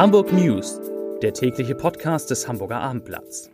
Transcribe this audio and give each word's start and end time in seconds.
Hamburg 0.00 0.32
News, 0.32 0.80
der 1.20 1.34
tägliche 1.34 1.74
Podcast 1.74 2.30
des 2.30 2.48
Hamburger 2.48 2.80
Abendblatts. 2.80 3.50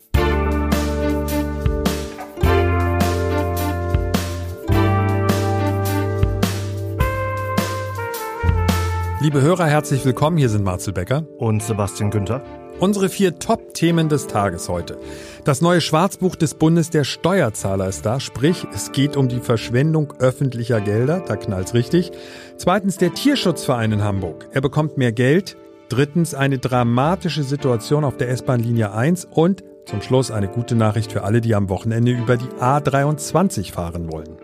Liebe 9.21 9.43
Hörer, 9.43 9.67
herzlich 9.67 10.05
willkommen. 10.05 10.37
Hier 10.37 10.49
sind 10.49 10.63
Marcel 10.63 10.93
Becker 10.93 11.27
und 11.39 11.65
Sebastian 11.65 12.13
Günther. 12.13 12.45
Unsere 12.79 13.09
vier 13.09 13.41
Top-Themen 13.41 14.09
des 14.09 14.29
Tages 14.29 14.69
heute. 14.69 14.99
Das 15.43 15.61
neue 15.61 15.81
Schwarzbuch 15.81 16.37
des 16.37 16.55
Bundes 16.55 16.91
der 16.91 17.03
Steuerzahler 17.03 17.89
ist 17.89 18.07
da, 18.07 18.21
sprich, 18.21 18.65
es 18.73 18.93
geht 18.93 19.17
um 19.17 19.27
die 19.27 19.41
Verschwendung 19.41 20.13
öffentlicher 20.21 20.81
Gelder, 20.81 21.25
da 21.27 21.35
knallt's 21.35 21.75
richtig. 21.75 22.13
Zweitens 22.57 22.99
der 22.99 23.13
Tierschutzverein 23.13 23.91
in 23.91 24.05
Hamburg. 24.05 24.49
Er 24.53 24.61
bekommt 24.61 24.97
mehr 24.97 25.11
Geld. 25.11 25.57
Drittens 25.89 26.35
eine 26.35 26.59
dramatische 26.59 27.45
Situation 27.45 28.03
auf 28.03 28.17
der 28.17 28.29
S-Bahn-Linie 28.31 28.93
1 28.93 29.25
und 29.27 29.63
zum 29.85 30.03
Schluss 30.03 30.33
eine 30.33 30.49
gute 30.49 30.75
Nachricht 30.75 31.13
für 31.13 31.23
alle, 31.23 31.41
die 31.41 31.55
am 31.55 31.69
Wochenende 31.69 32.11
über 32.11 32.37
die 32.37 32.49
A23 32.61 33.71
fahren 33.71 34.11
wollen. 34.11 34.37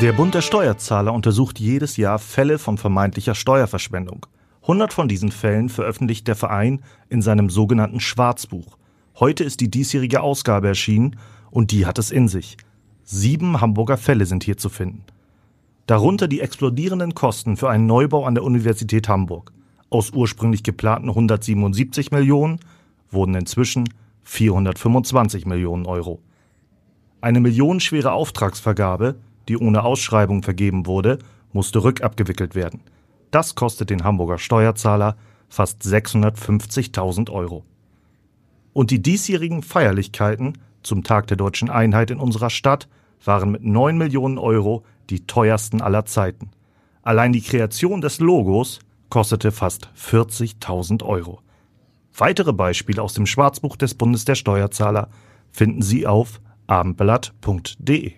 Der 0.00 0.12
Bund 0.12 0.32
der 0.32 0.42
Steuerzahler 0.42 1.12
untersucht 1.12 1.58
jedes 1.58 1.96
Jahr 1.96 2.20
Fälle 2.20 2.60
von 2.60 2.78
vermeintlicher 2.78 3.34
Steuerverschwendung. 3.34 4.26
100 4.62 4.92
von 4.92 5.08
diesen 5.08 5.32
Fällen 5.32 5.68
veröffentlicht 5.68 6.28
der 6.28 6.36
Verein 6.36 6.80
in 7.08 7.20
seinem 7.20 7.50
sogenannten 7.50 7.98
Schwarzbuch. 7.98 8.78
Heute 9.18 9.42
ist 9.42 9.60
die 9.60 9.70
diesjährige 9.70 10.20
Ausgabe 10.20 10.68
erschienen 10.68 11.16
und 11.50 11.72
die 11.72 11.84
hat 11.84 11.98
es 11.98 12.12
in 12.12 12.28
sich. 12.28 12.58
Sieben 13.02 13.60
Hamburger 13.60 13.96
Fälle 13.96 14.26
sind 14.26 14.44
hier 14.44 14.56
zu 14.56 14.68
finden. 14.68 15.02
Darunter 15.86 16.28
die 16.28 16.40
explodierenden 16.40 17.14
Kosten 17.14 17.56
für 17.56 17.68
einen 17.68 17.86
Neubau 17.86 18.24
an 18.24 18.36
der 18.36 18.44
Universität 18.44 19.08
Hamburg. 19.08 19.52
Aus 19.94 20.10
ursprünglich 20.10 20.64
geplanten 20.64 21.08
177 21.08 22.10
Millionen 22.10 22.58
wurden 23.12 23.36
inzwischen 23.36 23.88
425 24.24 25.46
Millionen 25.46 25.86
Euro. 25.86 26.20
Eine 27.20 27.38
millionenschwere 27.38 28.10
Auftragsvergabe, 28.10 29.14
die 29.46 29.56
ohne 29.56 29.84
Ausschreibung 29.84 30.42
vergeben 30.42 30.86
wurde, 30.86 31.20
musste 31.52 31.84
rückabgewickelt 31.84 32.56
werden. 32.56 32.80
Das 33.30 33.54
kostet 33.54 33.88
den 33.88 34.02
Hamburger 34.02 34.38
Steuerzahler 34.38 35.16
fast 35.48 35.82
650.000 35.82 37.30
Euro. 37.30 37.64
Und 38.72 38.90
die 38.90 39.00
diesjährigen 39.00 39.62
Feierlichkeiten 39.62 40.58
zum 40.82 41.04
Tag 41.04 41.28
der 41.28 41.36
deutschen 41.36 41.70
Einheit 41.70 42.10
in 42.10 42.18
unserer 42.18 42.50
Stadt 42.50 42.88
waren 43.24 43.52
mit 43.52 43.62
9 43.62 43.96
Millionen 43.96 44.38
Euro 44.38 44.82
die 45.08 45.24
teuersten 45.28 45.80
aller 45.80 46.04
Zeiten. 46.04 46.50
Allein 47.02 47.32
die 47.32 47.42
Kreation 47.42 48.00
des 48.00 48.18
Logos 48.18 48.80
kostete 49.08 49.52
fast 49.52 49.88
40.000 49.98 51.04
Euro. 51.04 51.40
Weitere 52.16 52.52
Beispiele 52.52 53.02
aus 53.02 53.14
dem 53.14 53.26
Schwarzbuch 53.26 53.76
des 53.76 53.94
Bundes 53.94 54.24
der 54.24 54.34
Steuerzahler 54.34 55.08
finden 55.50 55.82
Sie 55.82 56.06
auf 56.06 56.40
abendblatt.de. 56.66 58.12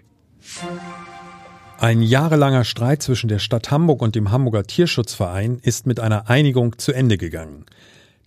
Ein 1.79 2.01
jahrelanger 2.01 2.65
Streit 2.65 3.03
zwischen 3.03 3.29
der 3.29 3.39
Stadt 3.39 3.71
Hamburg 3.71 4.01
und 4.01 4.15
dem 4.15 4.31
Hamburger 4.31 4.65
Tierschutzverein 4.65 5.59
ist 5.63 5.87
mit 5.87 6.01
einer 6.01 6.29
Einigung 6.31 6.79
zu 6.79 6.93
Ende 6.93 7.19
gegangen. 7.19 7.67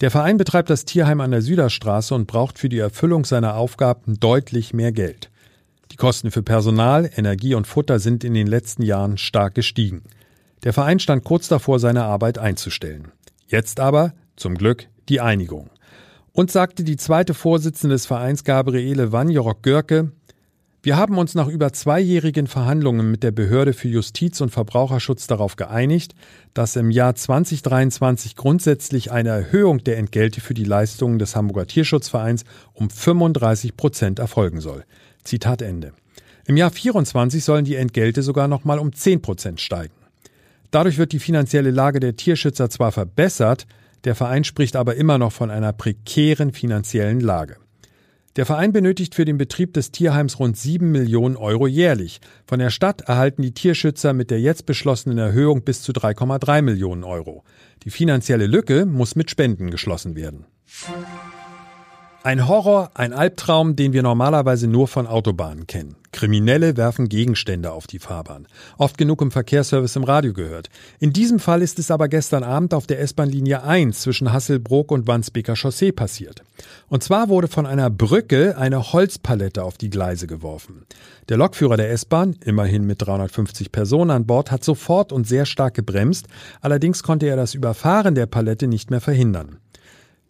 Der 0.01 0.11
Verein 0.11 0.37
betreibt 0.37 0.69
das 0.69 0.85
Tierheim 0.85 1.19
an 1.19 1.31
der 1.31 1.41
Süderstraße 1.41 2.13
und 2.15 2.27
braucht 2.27 2.59
für 2.59 2.69
die 2.69 2.77
Erfüllung 2.79 3.25
seiner 3.25 3.55
Aufgaben 3.55 4.19
deutlich 4.19 4.73
mehr 4.73 4.91
Geld. 4.91 5.29
Die 5.91 5.97
Kosten 5.97 6.31
für 6.31 6.43
Personal, 6.43 7.09
Energie 7.15 7.55
und 7.55 7.67
Futter 7.67 7.99
sind 7.99 8.23
in 8.23 8.33
den 8.33 8.47
letzten 8.47 8.83
Jahren 8.83 9.17
stark 9.17 9.55
gestiegen. 9.55 10.03
Der 10.63 10.73
Verein 10.73 10.99
stand 10.99 11.23
kurz 11.23 11.47
davor, 11.47 11.79
seine 11.79 12.03
Arbeit 12.03 12.37
einzustellen. 12.37 13.09
Jetzt 13.47 13.79
aber, 13.79 14.13
zum 14.35 14.55
Glück, 14.55 14.87
die 15.07 15.21
Einigung. 15.21 15.69
Und 16.33 16.51
sagte 16.51 16.83
die 16.83 16.97
zweite 16.97 17.33
Vorsitzende 17.33 17.95
des 17.95 18.05
Vereins 18.05 18.43
Gabriele 18.43 19.11
Wanjorok-Görke, 19.11 20.11
wir 20.81 20.95
haben 20.95 21.17
uns 21.17 21.35
nach 21.35 21.49
über 21.49 21.73
zweijährigen 21.73 22.47
Verhandlungen 22.47 23.11
mit 23.11 23.21
der 23.21 23.31
Behörde 23.31 23.73
für 23.73 23.89
Justiz 23.89 24.39
und 24.39 24.49
Verbraucherschutz 24.49 25.27
darauf 25.27 25.57
geeinigt, 25.57 26.15
dass 26.53 26.77
im 26.77 26.89
Jahr 26.89 27.15
2023 27.15 28.37
grundsätzlich 28.37 29.11
eine 29.11 29.29
Erhöhung 29.29 29.83
der 29.83 29.97
Entgelte 29.97 30.39
für 30.39 30.53
die 30.53 30.63
Leistungen 30.63 31.19
des 31.19 31.35
Hamburger 31.35 31.67
Tierschutzvereins 31.67 32.45
um 32.73 32.89
35 32.89 33.75
Prozent 33.75 34.19
erfolgen 34.19 34.61
soll. 34.61 34.85
Zitat 35.25 35.61
Ende. 35.61 35.91
Im 36.45 36.55
Jahr 36.55 36.71
24 36.71 37.43
sollen 37.43 37.65
die 37.65 37.75
Entgelte 37.75 38.21
sogar 38.21 38.47
noch 38.47 38.63
mal 38.63 38.79
um 38.79 38.93
10 38.93 39.21
Prozent 39.21 39.59
steigen. 39.59 39.98
Dadurch 40.71 40.97
wird 40.97 41.11
die 41.11 41.19
finanzielle 41.19 41.71
Lage 41.71 41.99
der 41.99 42.15
Tierschützer 42.15 42.69
zwar 42.69 42.91
verbessert, 42.91 43.65
der 44.03 44.15
Verein 44.15 44.43
spricht 44.43 44.75
aber 44.75 44.95
immer 44.95 45.17
noch 45.17 45.31
von 45.31 45.51
einer 45.51 45.73
prekären 45.73 46.53
finanziellen 46.53 47.19
Lage. 47.19 47.57
Der 48.35 48.45
Verein 48.45 48.71
benötigt 48.71 49.15
für 49.15 49.25
den 49.25 49.37
Betrieb 49.37 49.73
des 49.73 49.91
Tierheims 49.91 50.39
rund 50.39 50.55
7 50.55 50.91
Millionen 50.91 51.35
Euro 51.35 51.67
jährlich. 51.67 52.21
Von 52.45 52.59
der 52.59 52.69
Stadt 52.69 53.01
erhalten 53.01 53.41
die 53.41 53.53
Tierschützer 53.53 54.13
mit 54.13 54.29
der 54.29 54.39
jetzt 54.39 54.65
beschlossenen 54.65 55.17
Erhöhung 55.17 55.63
bis 55.63 55.81
zu 55.81 55.91
3,3 55.91 56.61
Millionen 56.61 57.03
Euro. 57.03 57.43
Die 57.83 57.89
finanzielle 57.89 58.47
Lücke 58.47 58.85
muss 58.85 59.15
mit 59.15 59.29
Spenden 59.31 59.71
geschlossen 59.71 60.15
werden. 60.15 60.45
Ein 62.21 62.49
Horror, 62.49 62.91
ein 62.95 63.13
Albtraum, 63.13 63.77
den 63.77 63.93
wir 63.93 64.03
normalerweise 64.03 64.67
nur 64.67 64.89
von 64.89 65.07
Autobahnen 65.07 65.67
kennen. 65.67 65.95
Kriminelle 66.11 66.75
werfen 66.75 67.07
Gegenstände 67.07 67.71
auf 67.71 67.87
die 67.87 67.99
Fahrbahn. 67.99 68.45
Oft 68.77 68.97
genug 68.97 69.21
im 69.21 69.31
Verkehrsservice 69.31 69.95
im 69.95 70.03
Radio 70.03 70.33
gehört. 70.33 70.69
In 70.99 71.13
diesem 71.13 71.39
Fall 71.39 71.61
ist 71.61 71.79
es 71.79 71.91
aber 71.91 72.09
gestern 72.09 72.43
Abend 72.43 72.73
auf 72.73 72.87
der 72.87 72.99
S-Bahn-Linie 72.99 73.63
1 73.63 74.01
zwischen 74.01 74.33
Hasselbrook 74.33 74.91
und 74.91 75.07
Wandsbeker 75.07 75.55
Chaussee 75.55 75.93
passiert. 75.93 76.43
Und 76.89 77.03
zwar 77.03 77.29
wurde 77.29 77.47
von 77.47 77.65
einer 77.65 77.89
Brücke 77.89 78.57
eine 78.57 78.91
Holzpalette 78.91 79.63
auf 79.63 79.77
die 79.77 79.89
Gleise 79.89 80.27
geworfen. 80.27 80.85
Der 81.29 81.37
Lokführer 81.37 81.77
der 81.77 81.89
S-Bahn, 81.91 82.35
immerhin 82.43 82.85
mit 82.85 83.01
350 83.01 83.71
Personen 83.71 84.11
an 84.11 84.25
Bord, 84.25 84.51
hat 84.51 84.65
sofort 84.65 85.13
und 85.13 85.25
sehr 85.25 85.45
stark 85.45 85.73
gebremst. 85.73 86.27
Allerdings 86.59 87.01
konnte 87.01 87.27
er 87.27 87.37
das 87.37 87.53
Überfahren 87.53 88.13
der 88.13 88.25
Palette 88.25 88.67
nicht 88.67 88.91
mehr 88.91 89.01
verhindern. 89.01 89.59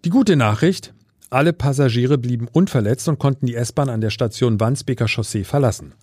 Die 0.06 0.12
gute 0.12 0.36
Nachricht, 0.36 0.94
alle 1.30 1.54
Passagiere 1.54 2.18
blieben 2.18 2.48
unverletzt 2.52 3.08
und 3.08 3.20
konnten 3.20 3.46
die 3.46 3.56
S-Bahn 3.56 3.90
an 3.90 4.02
der 4.02 4.10
Station 4.10 4.60
Wandsbeker 4.60 5.08
Chaussee 5.08 5.44
verlassen. 5.44 5.94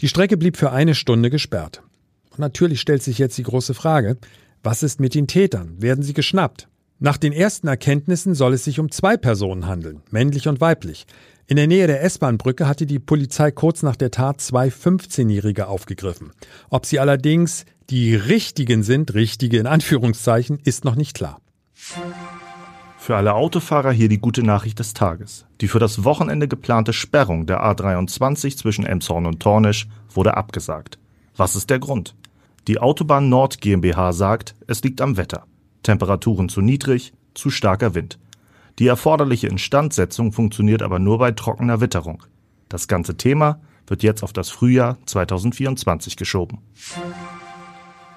Die 0.00 0.08
Strecke 0.08 0.36
blieb 0.36 0.56
für 0.56 0.72
eine 0.72 0.94
Stunde 0.94 1.30
gesperrt. 1.30 1.82
Und 2.30 2.40
natürlich 2.40 2.80
stellt 2.80 3.02
sich 3.02 3.18
jetzt 3.18 3.38
die 3.38 3.42
große 3.42 3.74
Frage, 3.74 4.16
was 4.62 4.82
ist 4.82 5.00
mit 5.00 5.14
den 5.14 5.26
Tätern? 5.26 5.80
Werden 5.80 6.02
sie 6.02 6.14
geschnappt? 6.14 6.68
Nach 6.98 7.16
den 7.16 7.32
ersten 7.32 7.66
Erkenntnissen 7.66 8.34
soll 8.34 8.54
es 8.54 8.64
sich 8.64 8.78
um 8.78 8.90
zwei 8.90 9.16
Personen 9.16 9.66
handeln, 9.66 10.02
männlich 10.10 10.46
und 10.46 10.60
weiblich. 10.60 11.06
In 11.48 11.56
der 11.56 11.66
Nähe 11.66 11.88
der 11.88 12.02
S-Bahn-Brücke 12.04 12.68
hatte 12.68 12.86
die 12.86 13.00
Polizei 13.00 13.50
kurz 13.50 13.82
nach 13.82 13.96
der 13.96 14.12
Tat 14.12 14.40
zwei 14.40 14.68
15-Jährige 14.68 15.66
aufgegriffen. 15.66 16.30
Ob 16.70 16.86
sie 16.86 17.00
allerdings 17.00 17.64
die 17.90 18.14
richtigen 18.14 18.84
sind, 18.84 19.14
richtige 19.14 19.58
in 19.58 19.66
Anführungszeichen, 19.66 20.60
ist 20.64 20.84
noch 20.84 20.94
nicht 20.94 21.14
klar. 21.14 21.40
Für 23.04 23.16
alle 23.16 23.34
Autofahrer 23.34 23.90
hier 23.90 24.08
die 24.08 24.20
gute 24.20 24.44
Nachricht 24.44 24.78
des 24.78 24.94
Tages. 24.94 25.44
Die 25.60 25.66
für 25.66 25.80
das 25.80 26.04
Wochenende 26.04 26.46
geplante 26.46 26.92
Sperrung 26.92 27.46
der 27.46 27.60
A23 27.60 28.56
zwischen 28.56 28.86
Emshorn 28.86 29.26
und 29.26 29.40
Tornisch 29.40 29.88
wurde 30.08 30.36
abgesagt. 30.36 31.00
Was 31.36 31.56
ist 31.56 31.68
der 31.68 31.80
Grund? 31.80 32.14
Die 32.68 32.78
Autobahn 32.78 33.28
Nord 33.28 33.60
GmbH 33.60 34.12
sagt, 34.12 34.54
es 34.68 34.84
liegt 34.84 35.00
am 35.00 35.16
Wetter. 35.16 35.46
Temperaturen 35.82 36.48
zu 36.48 36.60
niedrig, 36.60 37.12
zu 37.34 37.50
starker 37.50 37.96
Wind. 37.96 38.20
Die 38.78 38.86
erforderliche 38.86 39.48
Instandsetzung 39.48 40.30
funktioniert 40.30 40.80
aber 40.80 41.00
nur 41.00 41.18
bei 41.18 41.32
trockener 41.32 41.80
Witterung. 41.80 42.22
Das 42.68 42.86
ganze 42.86 43.16
Thema 43.16 43.60
wird 43.88 44.04
jetzt 44.04 44.22
auf 44.22 44.32
das 44.32 44.48
Frühjahr 44.50 44.96
2024 45.06 46.16
geschoben. 46.16 46.60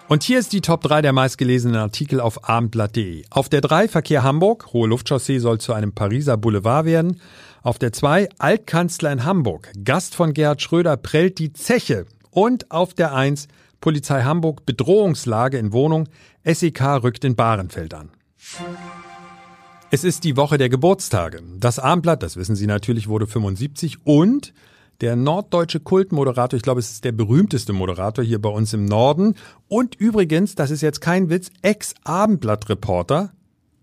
Und 0.08 0.22
hier 0.22 0.38
ist 0.38 0.54
die 0.54 0.62
Top 0.62 0.84
3 0.84 1.02
der 1.02 1.14
meistgelesenen 1.14 1.78
Artikel 1.78 2.20
auf 2.20 2.48
abendblatt.de. 2.48 3.24
Auf 3.32 3.50
der 3.50 3.62
3 3.62 3.88
Verkehr 3.88 4.22
Hamburg, 4.22 4.72
hohe 4.72 4.88
Luftchaussee 4.88 5.40
soll 5.40 5.60
zu 5.60 5.74
einem 5.74 5.94
Pariser 5.94 6.38
Boulevard 6.38 6.86
werden. 6.86 7.20
Auf 7.64 7.80
der 7.80 7.92
2 7.92 8.30
Altkanzler 8.38 9.12
in 9.12 9.26
Hamburg, 9.26 9.72
Gast 9.84 10.14
von 10.14 10.36
Gerhard 10.36 10.62
Schröder 10.62 10.96
prellt 10.96 11.40
die 11.40 11.54
Zeche. 11.54 12.06
Und 12.30 12.70
auf 12.70 12.94
der 12.94 13.16
1 13.16 13.48
Polizei 13.82 14.22
Hamburg, 14.22 14.66
Bedrohungslage 14.68 15.58
in 15.58 15.74
Wohnung, 15.74 16.08
SEK 16.44 17.04
rückt 17.04 17.24
in 17.26 17.36
Bahrenfeld 17.36 17.96
an. 17.96 18.12
Es 19.90 20.04
ist 20.04 20.24
die 20.24 20.38
Woche 20.38 20.60
der 20.60 20.70
Geburtstage. 20.70 21.42
Das 21.58 21.80
Abendblatt, 21.80 22.22
das 22.22 22.38
wissen 22.38 22.56
Sie 22.56 22.68
natürlich, 22.68 23.08
wurde 23.08 23.26
75 23.26 24.06
und 24.06 24.54
der 25.02 25.16
norddeutsche 25.16 25.80
Kultmoderator, 25.80 26.58
ich 26.58 26.64
glaube, 26.64 26.80
es 26.80 26.92
ist 26.92 27.04
der 27.04 27.12
berühmteste 27.12 27.74
Moderator 27.74 28.24
hier 28.24 28.42
bei 28.42 28.50
uns 28.50 28.74
im 28.74 28.86
Norden. 28.86 29.36
Und 29.68 29.96
übrigens, 29.96 30.56
das 30.56 30.72
ist 30.72 30.82
jetzt 30.82 31.02
kein 31.02 31.30
Witz, 31.30 31.50
Ex-Abendblatt-Reporter 31.62 33.32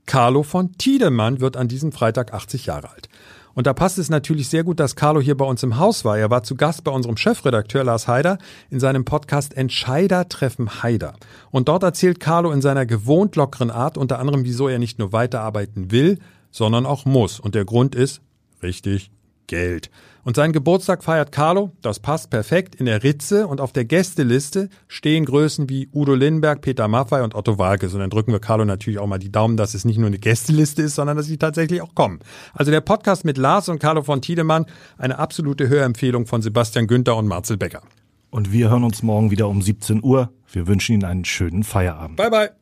Carlo 0.06 0.42
von 0.42 0.72
Tiedemann 0.78 1.40
wird 1.40 1.56
an 1.56 1.68
diesem 1.68 1.92
Freitag 1.92 2.34
80 2.34 2.66
Jahre 2.66 2.90
alt. 2.90 3.08
Und 3.54 3.66
da 3.66 3.74
passt 3.74 3.98
es 3.98 4.08
natürlich 4.08 4.48
sehr 4.48 4.64
gut, 4.64 4.80
dass 4.80 4.96
Carlo 4.96 5.20
hier 5.20 5.36
bei 5.36 5.44
uns 5.44 5.62
im 5.62 5.78
Haus 5.78 6.04
war. 6.04 6.18
Er 6.18 6.30
war 6.30 6.42
zu 6.42 6.54
Gast 6.54 6.84
bei 6.84 6.90
unserem 6.90 7.16
Chefredakteur 7.16 7.84
Lars 7.84 8.08
Haider 8.08 8.38
in 8.70 8.80
seinem 8.80 9.04
Podcast 9.04 9.54
Entscheider 9.56 10.28
treffen 10.28 10.82
Haider. 10.82 11.14
Und 11.50 11.68
dort 11.68 11.82
erzählt 11.82 12.18
Carlo 12.18 12.50
in 12.50 12.62
seiner 12.62 12.86
gewohnt 12.86 13.36
lockeren 13.36 13.70
Art 13.70 13.98
unter 13.98 14.18
anderem, 14.18 14.44
wieso 14.44 14.68
er 14.68 14.78
nicht 14.78 14.98
nur 14.98 15.12
weiterarbeiten 15.12 15.90
will, 15.90 16.18
sondern 16.50 16.86
auch 16.86 17.04
muss. 17.04 17.40
Und 17.40 17.54
der 17.54 17.66
Grund 17.66 17.94
ist, 17.94 18.22
richtig, 18.62 19.10
Geld. 19.52 19.90
Und 20.24 20.36
seinen 20.36 20.54
Geburtstag 20.54 21.04
feiert 21.04 21.30
Carlo, 21.30 21.72
das 21.82 21.98
passt 21.98 22.30
perfekt, 22.30 22.74
in 22.74 22.86
der 22.86 23.02
Ritze 23.02 23.46
und 23.46 23.60
auf 23.60 23.70
der 23.70 23.84
Gästeliste 23.84 24.70
stehen 24.88 25.26
Größen 25.26 25.68
wie 25.68 25.90
Udo 25.92 26.14
Lindenberg, 26.14 26.62
Peter 26.62 26.88
Maffay 26.88 27.22
und 27.22 27.34
Otto 27.34 27.58
Walkes. 27.58 27.92
Und 27.92 28.00
dann 28.00 28.08
drücken 28.08 28.32
wir 28.32 28.40
Carlo 28.40 28.64
natürlich 28.64 28.98
auch 28.98 29.06
mal 29.06 29.18
die 29.18 29.30
Daumen, 29.30 29.58
dass 29.58 29.74
es 29.74 29.84
nicht 29.84 29.98
nur 29.98 30.06
eine 30.06 30.18
Gästeliste 30.18 30.80
ist, 30.80 30.94
sondern 30.94 31.18
dass 31.18 31.26
sie 31.26 31.36
tatsächlich 31.36 31.82
auch 31.82 31.94
kommen. 31.94 32.20
Also 32.54 32.70
der 32.70 32.80
Podcast 32.80 33.26
mit 33.26 33.36
Lars 33.36 33.68
und 33.68 33.78
Carlo 33.78 34.02
von 34.02 34.22
Tiedemann, 34.22 34.64
eine 34.96 35.18
absolute 35.18 35.68
Hörempfehlung 35.68 36.24
von 36.24 36.40
Sebastian 36.40 36.86
Günther 36.86 37.16
und 37.16 37.26
Marcel 37.26 37.58
Becker. 37.58 37.82
Und 38.30 38.52
wir 38.52 38.70
hören 38.70 38.84
uns 38.84 39.02
morgen 39.02 39.30
wieder 39.30 39.48
um 39.48 39.60
17 39.60 40.02
Uhr. 40.02 40.32
Wir 40.50 40.66
wünschen 40.66 40.94
Ihnen 40.94 41.04
einen 41.04 41.26
schönen 41.26 41.62
Feierabend. 41.62 42.16
Bye, 42.16 42.30
bye. 42.30 42.61